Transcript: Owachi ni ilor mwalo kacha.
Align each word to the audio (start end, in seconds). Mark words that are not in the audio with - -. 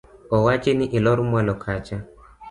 Owachi 0.35 0.71
ni 0.77 0.85
ilor 0.97 1.19
mwalo 1.27 1.53
kacha. 1.63 1.97